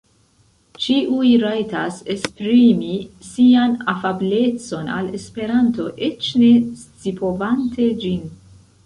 Ĉiuj 0.83 1.27
rajtas 1.41 1.99
esprimi 2.13 2.95
sian 3.27 3.75
afablecon 3.93 4.89
al 4.95 5.11
Esperanto 5.19 5.87
eĉ 6.09 6.31
ne 6.45 6.51
scipovante 6.87 7.87
ĝin. 8.07 8.27